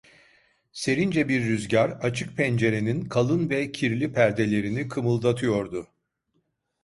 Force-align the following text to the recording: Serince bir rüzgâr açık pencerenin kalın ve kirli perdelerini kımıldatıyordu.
Serince 0.71 1.29
bir 1.29 1.45
rüzgâr 1.45 1.89
açık 1.89 2.37
pencerenin 2.37 3.05
kalın 3.05 3.49
ve 3.49 3.71
kirli 3.71 4.13
perdelerini 4.13 4.87
kımıldatıyordu. 4.87 5.87